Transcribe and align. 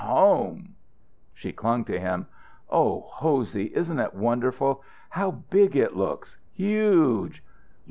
Home!" 0.03 0.73
She 1.35 1.51
clung 1.51 1.85
to 1.85 1.99
him. 1.99 2.25
"Oh, 2.71 3.01
Hosey, 3.13 3.65
isn't 3.75 3.99
it 3.99 4.15
wonderful? 4.15 4.81
How 5.11 5.29
big 5.51 5.75
it 5.75 5.95
looks! 5.95 6.37
Huge!" 6.55 7.43